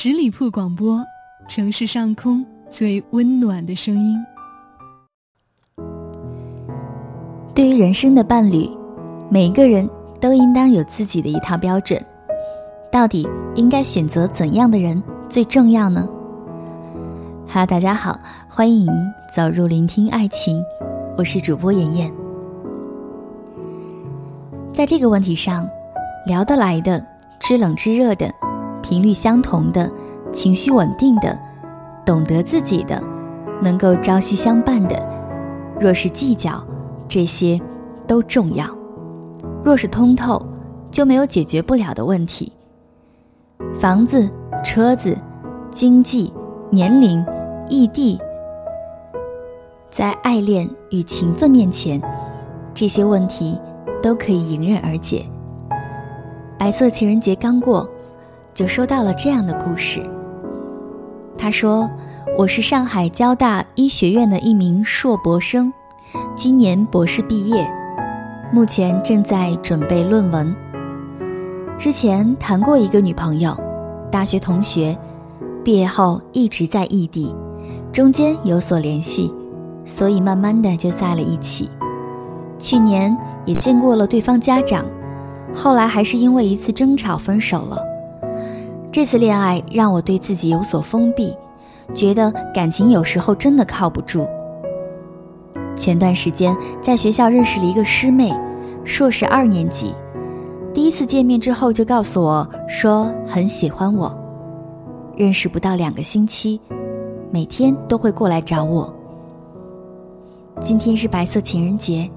[0.00, 1.04] 十里铺广播，
[1.48, 4.16] 城市上空最温暖的声音。
[7.52, 8.70] 对于人生的伴侣，
[9.28, 9.90] 每一个人
[10.20, 12.00] 都应当有自己的一套标准。
[12.92, 16.08] 到底应该选择怎样的人最重要呢？
[17.48, 18.16] 哈，大家好，
[18.48, 18.86] 欢迎
[19.34, 20.62] 走入聆听爱情，
[21.16, 22.08] 我是主播妍妍。
[24.72, 25.68] 在这个问题上，
[26.24, 27.04] 聊得来的、
[27.40, 28.32] 知冷知热的。
[28.88, 29.90] 频率相同的，
[30.32, 31.38] 情绪稳定的，
[32.06, 32.98] 懂得自己的，
[33.62, 34.98] 能够朝夕相伴的。
[35.78, 36.64] 若是计较，
[37.06, 37.60] 这些
[38.06, 38.64] 都重要；
[39.62, 40.42] 若是通透，
[40.90, 42.50] 就没有解决不了的问题。
[43.78, 44.26] 房子、
[44.64, 45.14] 车子、
[45.70, 46.32] 经济、
[46.70, 47.22] 年龄、
[47.68, 48.18] 异地，
[49.90, 52.00] 在爱恋与情分面前，
[52.72, 53.60] 这些问题
[54.02, 55.26] 都可以迎刃而解。
[56.58, 57.86] 白色情人节刚过。
[58.58, 60.02] 就收到了这样的故事。
[61.38, 61.88] 他说
[62.36, 65.72] ：“我是上海交大医学院的一名硕博生，
[66.34, 67.64] 今年博士毕业，
[68.52, 70.52] 目前正在准备论文。
[71.78, 73.56] 之前谈过一个女朋友，
[74.10, 74.98] 大学同学，
[75.62, 77.32] 毕业后一直在异地，
[77.92, 79.32] 中间有所联系，
[79.86, 81.70] 所以慢慢的就在了一起。
[82.58, 84.84] 去年也见过了对方家长，
[85.54, 87.80] 后来还是因为一次争吵分手了。”
[88.90, 91.36] 这次恋爱让我对自己有所封闭，
[91.94, 94.26] 觉得感情有时候真的靠不住。
[95.76, 98.34] 前段时间在学校认识了一个师妹，
[98.84, 99.94] 硕士二年级，
[100.72, 104.12] 第一次见面之后就告诉我说很喜欢我，
[105.14, 106.58] 认识不到两个星期，
[107.30, 108.92] 每天都会过来找我。
[110.60, 112.10] 今天是白色情人节，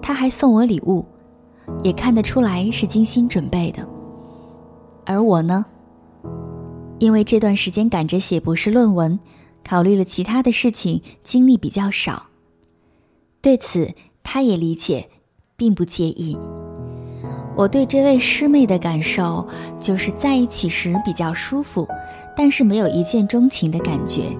[0.00, 1.04] 他还送我礼物，
[1.82, 3.82] 也看得出来是精心准备的。
[5.06, 5.64] 而我呢？
[6.98, 9.18] 因为这段时间赶着写博士论文，
[9.64, 12.26] 考虑了其他的事情，精力比较少。
[13.40, 15.08] 对此，他也理解，
[15.56, 16.36] 并不介意。
[17.56, 19.46] 我对这位师妹的感受，
[19.80, 21.86] 就是在一起时比较舒服，
[22.36, 24.36] 但是没有一见钟情的感觉。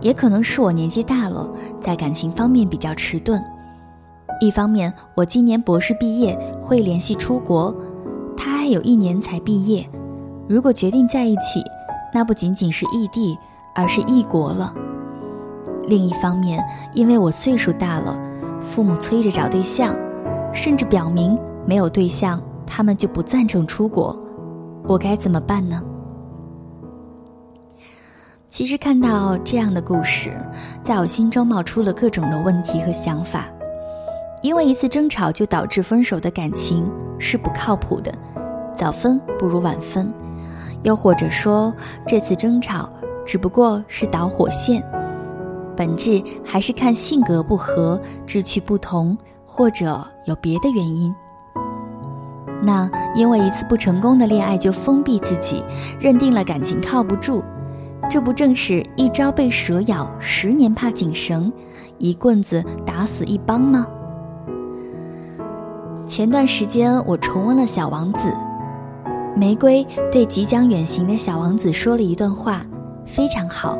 [0.00, 1.50] 也可能是我年纪大了，
[1.80, 3.42] 在感情方面比较迟钝。
[4.40, 7.74] 一方面，我今年博士毕业，会联系出国，
[8.36, 9.88] 他还有一年才毕业。
[10.46, 11.62] 如果决定在一起，
[12.12, 13.38] 那不仅仅是异地，
[13.74, 14.72] 而是异国了。
[15.86, 16.62] 另一方面，
[16.92, 18.18] 因为我岁数大了，
[18.60, 19.96] 父母催着找对象，
[20.52, 24.18] 甚至表明没有对象，他们就不赞成出国。
[24.86, 25.82] 我该怎么办呢？
[28.50, 30.38] 其实看到这样的故事，
[30.82, 33.46] 在我心中冒出了各种的问题和想法。
[34.42, 36.86] 因为一次争吵就导致分手的感情
[37.18, 38.12] 是不靠谱的，
[38.76, 40.12] 早分不如晚分。
[40.84, 41.74] 又或者说，
[42.06, 42.88] 这次争吵
[43.26, 44.80] 只不过是导火线，
[45.76, 51.12] 本质还是看性格不合、志趣不同，或者有别的原因。
[52.62, 55.64] 那因为一次不成功的恋爱就封闭自己，
[55.98, 57.42] 认定了感情靠不住，
[58.08, 61.52] 这不正是一朝被蛇咬，十年怕井绳，
[61.98, 63.86] 一棍子打死一帮吗？
[66.06, 68.28] 前段时间我重温了《小王子》。
[69.36, 72.64] 玫瑰对即将远行的小王子说了一段话，
[73.04, 73.76] 非常好，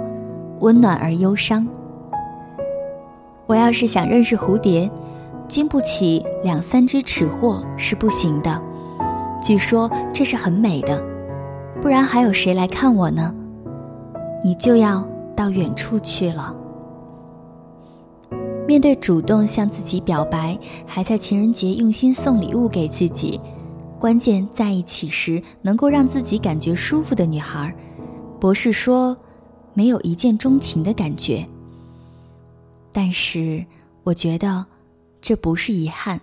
[0.59, 1.67] 温暖而忧伤。
[3.47, 4.91] 我要是想认识蝴蝶，
[5.47, 8.61] 经不起两三只尺货是不行的。
[9.41, 11.01] 据说这是很美的，
[11.81, 13.33] 不然还有谁来看我呢？
[14.43, 15.07] 你就要
[15.37, 16.53] 到远处去了。
[18.67, 23.41] 面对主动向自己表白，还在情人节用心送礼物给自己。
[24.05, 27.75] 关键在一起时能够让自己感觉舒服的女孩，
[28.39, 29.17] 博士说，
[29.73, 31.43] 没有一见钟情的感觉。
[32.93, 33.65] 但是
[34.03, 34.63] 我觉得，
[35.23, 36.21] 这不是遗憾。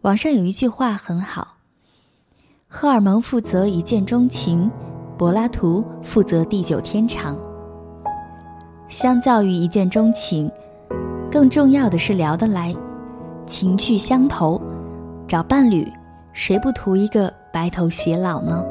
[0.00, 1.58] 网上有一句话很好：
[2.66, 4.68] 荷尔蒙负责一见钟情，
[5.16, 7.38] 柏拉图负责地久天长。
[8.88, 10.50] 相较于一见钟情，
[11.30, 12.74] 更重要的是聊得来，
[13.46, 14.60] 情趣相投，
[15.28, 15.88] 找伴侣。
[16.34, 18.64] 谁不图一个白头偕老呢？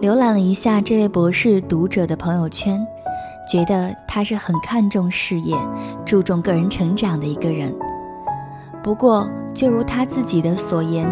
[0.00, 2.84] 浏览了一下这位博士读者的朋友圈，
[3.48, 5.56] 觉得他是很看重事业、
[6.04, 7.72] 注重个人成长的一个人。
[8.82, 11.08] 不过，就如他自己的所言，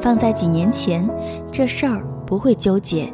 [0.00, 1.06] 放在几年前，
[1.52, 3.12] 这事儿不会纠结。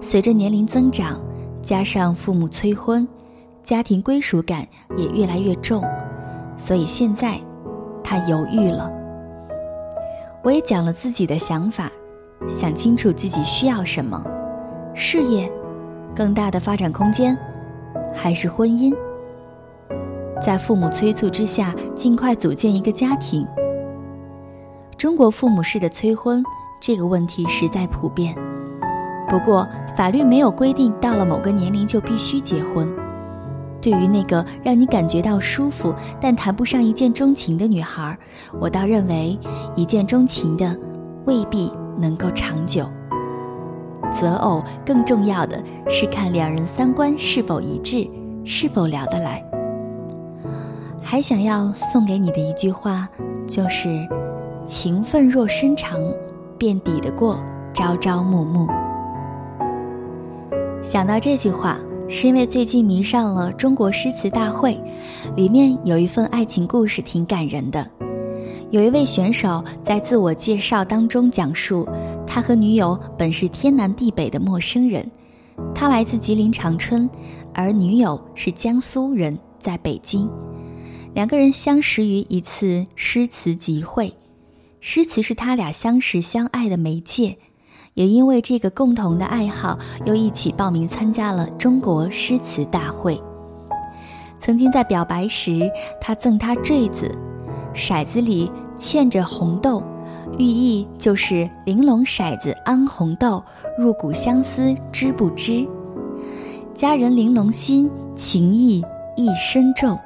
[0.00, 1.20] 随着年龄增长，
[1.60, 3.06] 加上父母催婚，
[3.64, 4.64] 家庭归属感
[4.96, 5.82] 也越来越重，
[6.56, 7.36] 所以现在
[8.04, 8.92] 他犹豫了。
[10.42, 11.90] 我也讲了自己的想法，
[12.48, 14.24] 想清楚自己需要什么，
[14.94, 15.50] 事业、
[16.14, 17.36] 更大的发展空间，
[18.14, 18.94] 还是婚姻？
[20.40, 23.46] 在父母催促之下，尽快组建一个家庭。
[24.96, 26.42] 中国父母式的催婚
[26.80, 28.34] 这个问题实在普遍，
[29.28, 32.88] 不过法律没有规定到了某个年龄就必须结婚。
[33.80, 38.16] 对于那个让你感觉到舒服但谈不上一见钟情的女孩，
[38.60, 39.38] 我倒认为
[39.76, 40.76] 一见钟情的
[41.26, 42.86] 未必能够长久。
[44.12, 48.08] 择偶更重要的是看两人三观是否一致，
[48.44, 49.44] 是否聊得来。
[51.02, 53.08] 还想要送给你的一句话，
[53.46, 53.88] 就是
[54.66, 56.00] “情分若深长，
[56.58, 57.38] 便抵得过
[57.72, 58.66] 朝朝暮暮。”
[60.82, 61.78] 想到这句话，
[62.10, 64.80] 是因为最近迷上了中国诗词大会，
[65.36, 67.86] 里面有一份爱情故事挺感人的。
[68.70, 71.86] 有一位选手在自我介绍当中讲述，
[72.26, 75.08] 他和女友本是天南地北的陌生人，
[75.74, 77.08] 他来自吉林长春，
[77.52, 80.28] 而女友是江苏人，在北京。
[81.14, 84.10] 两个人相识于一次诗词集会，
[84.80, 87.36] 诗词是他俩相识相爱的媒介，
[87.98, 93.20] 也因为这个共同的爱好，又一起报名参加了中国诗词大会。
[94.38, 95.68] 曾经在表白时，
[96.00, 97.12] 他赠她坠子，
[97.74, 99.82] 骰子里嵌着红豆，
[100.38, 103.42] 寓意就是玲珑骰子安红豆，
[103.76, 105.66] 入骨相思知不知？
[106.76, 108.80] 佳人玲珑心，情意
[109.16, 109.98] 亦深重。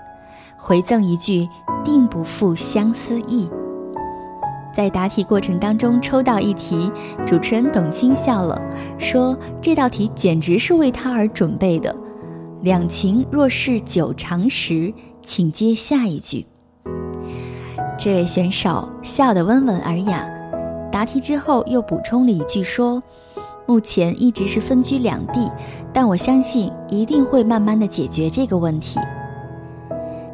[0.56, 1.46] 回赠一句
[1.84, 3.50] “定不负相思意”。
[4.74, 6.90] 在答题过程当中抽到一题，
[7.26, 8.60] 主持人董卿笑了，
[8.98, 11.94] 说：“这道题简直是为他而准备的。”
[12.62, 14.92] 两情若是久长时，
[15.22, 16.46] 请接下一句。
[17.98, 20.26] 这位选手笑得温文尔雅，
[20.90, 23.02] 答题之后又补充了一句说
[23.66, 25.50] ：“目前一直是分居两地，
[25.92, 28.98] 但我相信一定会慢慢的解决这个问题。”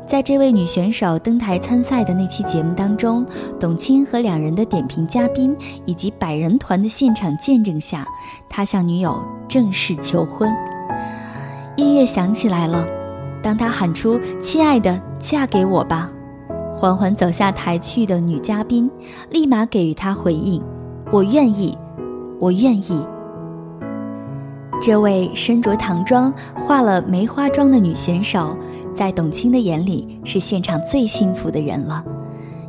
[0.09, 3.27] 在这位女选手登台参赛的那期节目当中，
[3.61, 8.07] 董卿和两人的点评嘉宾以及百人团的现场见证下，
[8.49, 10.51] 他向女友正式求婚。
[11.77, 12.87] 音乐响起来了，
[13.43, 16.11] 当他喊出“亲爱的，嫁给我吧”，
[16.75, 18.91] 缓缓走下台去的女嘉宾
[19.29, 20.63] 立马给予他回应
[21.13, 21.77] ：“我愿意，
[22.41, 23.05] 我愿意。”
[24.81, 28.57] 这位身着唐装、化了梅花妆的女选手。
[28.99, 32.05] 在董卿的眼里，是现场最幸福的人了。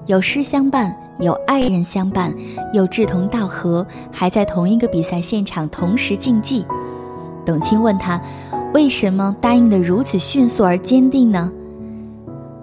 [0.05, 2.31] 有诗相伴，有爱人相伴，
[2.71, 6.63] 有志同道合，还在同一个比赛现场同时竞技。
[7.43, 8.21] 董卿问他，
[8.75, 11.51] 为什么答应的如此迅速而坚定呢？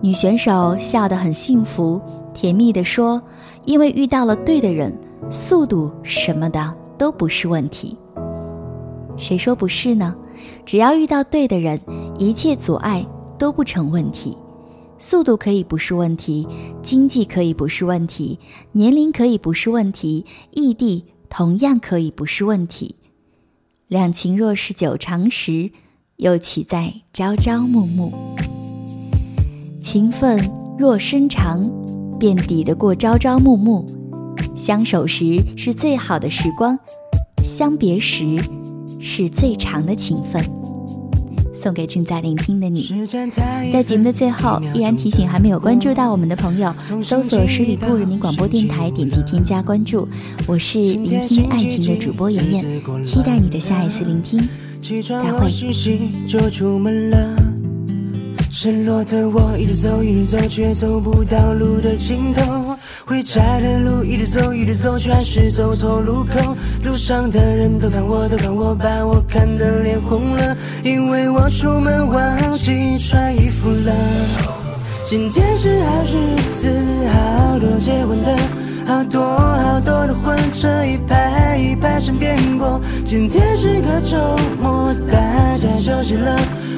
[0.01, 2.01] 女选手笑得很幸福，
[2.33, 3.21] 甜蜜地说
[3.67, 4.97] ：“因为遇到了对的人，
[5.29, 7.99] 速度什么的都不是问题。”
[9.19, 10.15] 谁说不是呢？
[10.65, 11.81] 只要遇到对的人，
[12.17, 13.05] 一切阻碍。
[13.39, 14.37] 都不成问题，
[14.99, 16.47] 速度可以不是问题，
[16.83, 18.39] 经济可以不是问题，
[18.73, 22.97] 年龄可以不是问题，异地同样可以不是问题。
[23.89, 25.71] 两情若是久长时，
[26.17, 28.13] 又岂在朝朝暮暮？
[29.81, 30.39] 情分
[30.79, 31.71] 若深长，
[32.19, 33.85] 便抵得过朝朝暮暮。
[34.55, 36.77] 相守时是最好的时光，
[37.45, 38.37] 相别时
[38.99, 40.43] 是最长的情分。
[41.67, 42.89] 送给正在聆听的你，
[43.73, 50.09] 在节目的最后，依然提醒还没有关注到我们的朋友，搜索十里铺人民广播电台，点击添加关注。
[50.47, 52.65] 我是聆听爱情的主播妍妍，
[53.03, 54.41] 期待你的下一次聆听，
[55.09, 55.51] 再会。
[58.59, 62.75] 失落的我一直走，一直走，却走不到路的尽头。
[63.05, 66.57] 回家的路一直走，一直走，却还是走错路口。
[66.83, 73.93] 路上的人都看我，都看我，把我看得脸红了，因为我出门忘记穿衣服了。
[75.05, 76.73] 今天是好日子，
[77.13, 78.35] 好多结婚的，
[78.87, 82.81] 好多好多的婚车一排一排身边过。
[83.05, 84.17] 今天是个周
[84.63, 86.35] 末，大家休息了。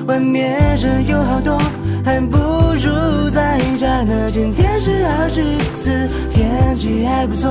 [0.08, 1.58] 外面人有好多，
[2.02, 4.30] 还不如在家呢。
[4.32, 7.50] 今天是好日子，天气还不错，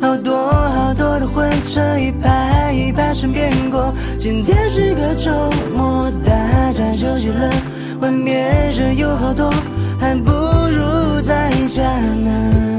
[0.00, 3.92] 好多好多的婚车一排一排身边过。
[4.18, 5.30] 今天是个周
[5.76, 7.50] 末，大家休息了。
[8.00, 9.50] 外面人有好多，
[10.00, 12.69] 还不如在家呢。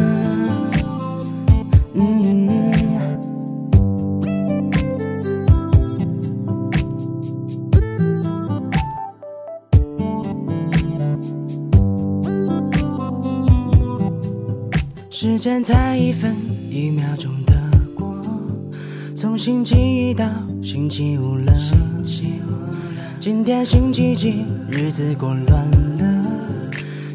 [15.13, 16.33] 时间在一分
[16.71, 17.53] 一秒钟的
[17.93, 18.17] 过，
[19.13, 20.25] 从星期一到。
[20.63, 21.53] 星期五了，
[23.19, 26.25] 今天星期几，日子过乱了。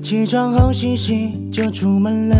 [0.02, 2.36] 起床后洗洗就出门了。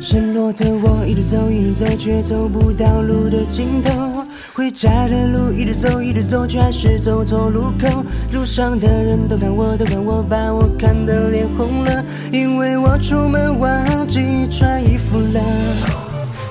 [0.00, 4.13] 失落的我一路走，一路走，却走不到路的尽头。
[4.56, 8.04] 回家的路一直走，一直走，却还是走错路口。
[8.32, 15.40] 路上的人都看我，都看我，把我看得脸红了，因为我出门忘记穿衣服了。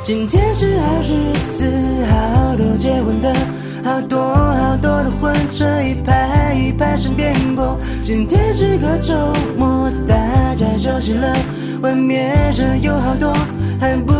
[0.04, 1.66] 今天是好日子，
[2.12, 3.34] 好多结婚的，
[3.86, 7.80] 好多好多的婚车一排一排身边过。
[8.04, 9.14] 今天是个周
[9.58, 11.34] 末，大家休息了，
[11.82, 13.34] 外面人有好多，
[13.80, 14.12] 还不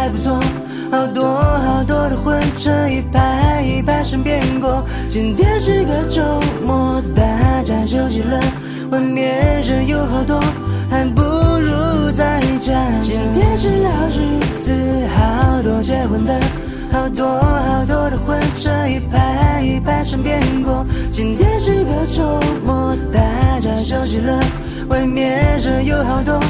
[0.00, 0.40] 还不错，
[0.90, 4.82] 好多好多的婚车一排一排身边过。
[5.10, 6.22] 今天是个周
[6.64, 8.40] 末，大家休息了，
[8.90, 10.40] 外面人有好多。
[10.90, 12.72] 还不如在家。
[13.02, 14.72] 今天是好日子，
[15.14, 16.32] 好多结婚的，
[16.90, 20.82] 好多好多的婚车一排一排身边过。
[21.12, 23.20] 今天是个周末，大
[23.60, 24.40] 家休息了，
[24.88, 26.40] 外面人有好多，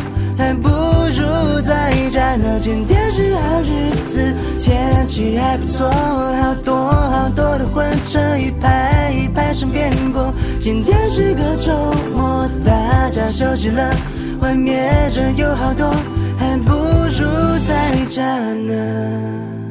[0.40, 2.58] 还不如在家呢。
[2.62, 10.32] 今天是好日子，天气还不错，好多好多的婚车一排一排身边过。
[10.58, 11.72] 今天是个周
[12.16, 13.94] 末，大家休息了。
[14.40, 15.90] 外面人有好多，
[16.38, 19.69] 还不如在家呢。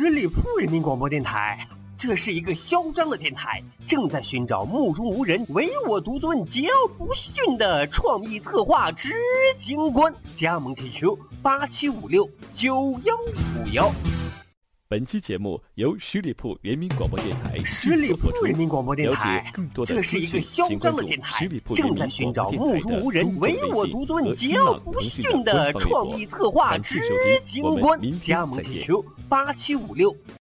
[0.00, 1.66] 十里铺人民广播电台，
[1.98, 9.10] 这是一个嚣张的电台，正在寻找目中无人、唯我独尊、桀骜不驯的创意策划执
[9.58, 10.14] 行官。
[10.36, 13.92] 加盟 QQ 八七五六九幺五幺。
[14.90, 26.08] 本期节目由十里铺人民广播电台十里铺人民广播电台，了解更多的这是一个嚣请关注张的电台十里铺，人正在民寻找广播电台目中无人、的公众唯我微信和新浪、不腾讯驯的的官方微博。
[26.08, 27.14] 创意策划执感谢收
[27.44, 28.12] 听，我们明。
[28.12, 28.88] 天加盟再见。
[29.28, 30.16] 八七五六